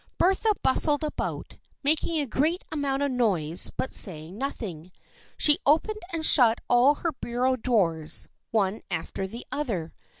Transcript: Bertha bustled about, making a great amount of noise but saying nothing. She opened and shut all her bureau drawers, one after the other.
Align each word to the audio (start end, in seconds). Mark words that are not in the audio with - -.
Bertha 0.17 0.51
bustled 0.63 1.03
about, 1.03 1.57
making 1.83 2.17
a 2.19 2.25
great 2.25 2.63
amount 2.71 3.03
of 3.03 3.11
noise 3.11 3.69
but 3.77 3.93
saying 3.93 4.35
nothing. 4.35 4.91
She 5.37 5.59
opened 5.63 5.99
and 6.11 6.25
shut 6.25 6.57
all 6.67 6.95
her 6.95 7.11
bureau 7.11 7.55
drawers, 7.55 8.27
one 8.49 8.81
after 8.89 9.27
the 9.27 9.45
other. 9.51 9.93